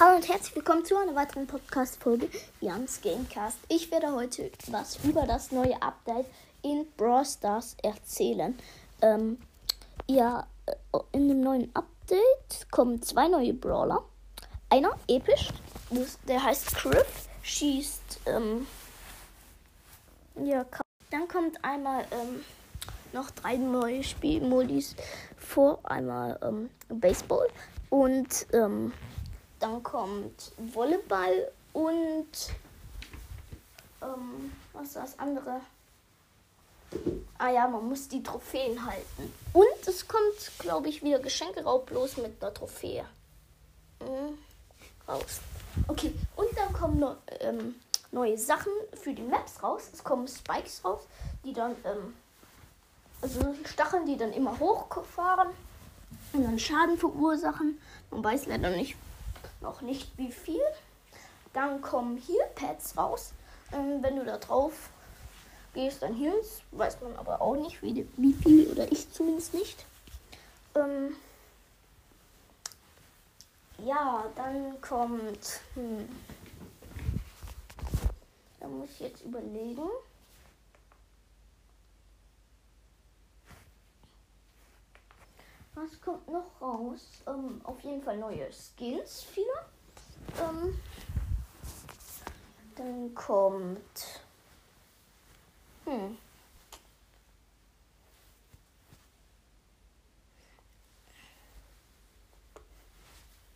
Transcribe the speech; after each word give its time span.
Hallo 0.00 0.16
und 0.16 0.28
herzlich 0.28 0.56
willkommen 0.56 0.84
zu 0.84 0.96
einer 0.96 1.14
weiteren 1.14 1.46
Podcast-Folge 1.46 2.28
Youngs 2.60 3.00
Gamecast. 3.00 3.58
Ich 3.68 3.92
werde 3.92 4.12
heute 4.12 4.50
was 4.72 4.98
über 5.04 5.24
das 5.24 5.52
neue 5.52 5.80
Update 5.80 6.26
in 6.62 6.84
Brawl 6.96 7.24
Stars 7.24 7.76
erzählen. 7.80 8.58
Ähm, 9.00 9.38
ja, 10.08 10.48
äh, 10.66 10.98
in 11.12 11.28
dem 11.28 11.42
neuen 11.42 11.70
Update 11.76 12.68
kommen 12.72 13.02
zwei 13.02 13.28
neue 13.28 13.54
Brawler. 13.54 14.02
Einer 14.68 14.98
episch, 15.06 15.50
der 16.26 16.42
heißt 16.42 16.74
Criff, 16.74 17.28
schießt, 17.42 18.18
ähm, 18.26 18.66
ja, 20.42 20.66
dann 21.12 21.28
kommt 21.28 21.64
einmal, 21.64 22.04
ähm, 22.10 22.44
noch 23.12 23.30
drei 23.30 23.58
neue 23.58 24.02
Spielmodis 24.02 24.96
vor. 25.36 25.78
Einmal 25.84 26.36
ähm, 26.42 26.68
Baseball 26.88 27.48
und 27.90 28.48
ähm, 28.52 28.92
dann 29.64 29.82
kommt 29.82 30.52
Volleyball 30.58 31.50
und 31.72 32.28
ähm, 34.02 34.52
was 34.74 34.88
ist 34.88 34.96
das 34.96 35.18
andere? 35.18 35.62
Ah 37.38 37.48
ja, 37.48 37.66
man 37.66 37.88
muss 37.88 38.06
die 38.06 38.22
Trophäen 38.22 38.84
halten. 38.84 39.32
Und 39.54 39.88
es 39.88 40.06
kommt, 40.06 40.58
glaube 40.58 40.90
ich, 40.90 41.02
wieder 41.02 41.18
Geschenke 41.18 41.62
bloß 41.62 42.18
mit 42.18 42.42
einer 42.42 42.52
Trophäe. 42.52 43.06
Mhm. 44.00 44.38
Raus. 45.08 45.40
Okay, 45.88 46.14
und 46.36 46.48
dann 46.56 46.72
kommen 46.74 47.00
noch, 47.00 47.16
ähm, 47.40 47.76
neue 48.12 48.36
Sachen 48.36 48.72
für 48.92 49.14
die 49.14 49.22
Maps 49.22 49.62
raus. 49.62 49.88
Es 49.94 50.04
kommen 50.04 50.28
Spikes 50.28 50.84
raus, 50.84 51.00
die 51.42 51.54
dann, 51.54 51.72
ähm, 51.84 52.14
also 53.22 53.54
Stacheln, 53.64 54.04
die 54.04 54.18
dann 54.18 54.34
immer 54.34 54.60
hochfahren 54.60 55.48
und 56.34 56.44
dann 56.44 56.58
Schaden 56.58 56.98
verursachen. 56.98 57.80
Man 58.10 58.22
weiß 58.22 58.44
leider 58.46 58.68
nicht, 58.70 58.96
noch 59.64 59.80
nicht 59.80 60.16
wie 60.16 60.30
viel. 60.30 60.62
Dann 61.52 61.80
kommen 61.80 62.16
hier 62.16 62.44
Pads 62.54 62.96
raus. 62.96 63.32
Ähm, 63.72 64.02
wenn 64.02 64.16
du 64.16 64.24
da 64.24 64.38
drauf 64.38 64.90
gehst, 65.72 66.02
dann 66.02 66.14
Heals. 66.14 66.62
Weiß 66.70 67.00
man 67.00 67.16
aber 67.16 67.40
auch 67.40 67.56
nicht, 67.56 67.82
wie, 67.82 68.06
wie 68.16 68.32
viel 68.32 68.70
oder 68.70 68.90
ich 68.92 69.10
zumindest 69.12 69.54
nicht. 69.54 69.84
Ähm, 70.76 71.16
ja, 73.78 74.24
dann 74.36 74.80
kommt. 74.80 75.60
Hm, 75.74 76.08
da 78.60 78.68
muss 78.68 78.90
ich 78.90 79.00
jetzt 79.00 79.24
überlegen. 79.24 79.88
Was 85.84 86.00
kommt 86.00 86.26
noch 86.28 86.46
raus? 86.62 87.00
Ähm, 87.26 87.60
auf 87.64 87.78
jeden 87.80 88.02
Fall 88.02 88.16
neue 88.16 88.48
Skins, 88.50 89.22
viele. 89.22 89.46
Ähm, 90.40 90.80
dann 92.76 93.14
kommt. 93.14 94.20
Hm. 95.84 96.16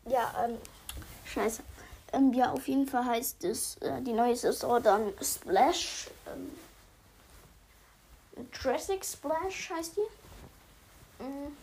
Ja, 0.06 0.44
ähm, 0.44 0.58
scheiße. 1.24 1.62
Ähm, 2.12 2.32
ja, 2.34 2.52
auf 2.52 2.68
jeden 2.68 2.86
Fall 2.86 3.06
heißt 3.06 3.44
es, 3.44 3.76
äh, 3.78 4.02
die 4.02 4.12
neue 4.12 4.36
Saison 4.36 4.82
dann 4.82 5.12
Splash. 5.22 6.10
Ähm, 6.26 6.50
Jurassic 8.52 9.04
Splash 9.04 9.70
heißt 9.70 9.96
die. 9.96 11.24
Mhm. 11.24 11.56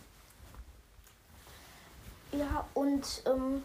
Ja, 2.46 2.68
und 2.76 3.24
ähm, 3.26 3.64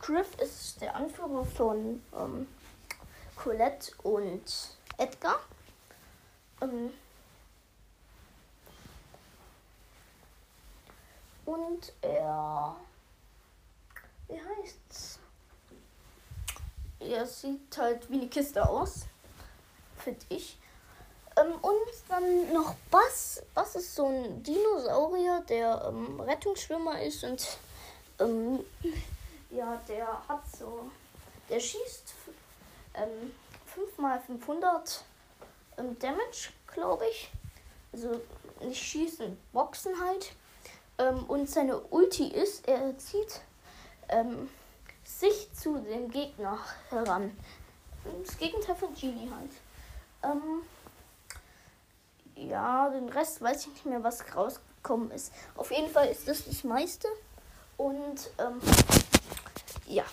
Griff 0.00 0.38
ist 0.40 0.80
der 0.80 0.94
Anführer 0.96 1.44
von 1.44 2.02
ähm, 2.18 2.48
Colette 3.36 3.92
und 4.02 4.42
Edgar. 4.96 5.40
Ähm, 6.62 6.90
und 11.44 11.92
er. 12.00 12.76
Wie 14.28 14.40
heißt's? 14.40 15.18
Er 17.00 17.26
sieht 17.26 17.76
halt 17.76 18.08
wie 18.10 18.20
eine 18.20 18.28
Kiste 18.28 18.66
aus. 18.66 19.04
Finde 19.98 20.24
ich. 20.30 20.58
Ähm, 21.36 21.52
und 21.60 21.74
dann 22.08 22.54
noch 22.54 22.74
Bass. 22.90 23.42
Bass 23.52 23.76
ist 23.76 23.94
so 23.94 24.06
ein 24.06 24.42
Dinosaurier, 24.42 25.42
der 25.46 25.84
ähm, 25.88 26.20
Rettungsschwimmer 26.20 27.02
ist 27.02 27.22
und 27.24 27.58
ähm, 28.18 28.64
ja, 29.50 29.80
der 29.88 30.06
hat 30.28 30.42
so, 30.58 30.90
der 31.48 31.60
schießt 31.60 32.14
ähm, 32.94 33.32
5 33.66 33.98
mal 33.98 34.20
500 34.20 35.04
ähm, 35.78 35.98
Damage, 35.98 36.50
glaube 36.66 37.04
ich. 37.10 37.30
Also 37.92 38.20
nicht 38.60 38.82
schießen, 38.82 39.36
boxen 39.52 39.92
halt. 40.00 40.32
Ähm, 40.98 41.24
und 41.24 41.48
seine 41.48 41.80
Ulti 41.80 42.28
ist, 42.28 42.66
er 42.68 42.96
zieht 42.98 43.40
ähm, 44.08 44.48
sich 45.04 45.52
zu 45.52 45.78
dem 45.78 46.10
Gegner 46.10 46.58
heran. 46.90 47.36
Das 48.24 48.36
Gegenteil 48.36 48.76
von 48.76 48.94
Genie 48.94 49.30
halt. 49.30 49.50
Ähm, 50.22 50.62
ja, 52.48 52.90
den 52.90 53.08
Rest 53.08 53.40
weiß 53.40 53.62
ich 53.62 53.68
nicht 53.68 53.86
mehr, 53.86 54.02
was 54.02 54.24
rausgekommen 54.34 55.10
ist. 55.10 55.32
Auf 55.56 55.70
jeden 55.70 55.90
Fall 55.90 56.08
ist 56.08 56.28
das 56.28 56.44
das 56.44 56.64
meiste. 56.64 57.08
Und 57.76 58.30
ähm, 58.38 58.60
ja, 59.86 60.04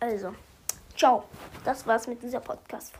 also, 0.00 0.34
ciao. 0.96 1.24
Das 1.64 1.86
war's 1.86 2.06
mit 2.06 2.22
dieser 2.22 2.40
Podcast-Folge. 2.40 2.94